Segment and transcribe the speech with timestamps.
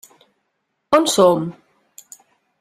[0.97, 1.39] On som?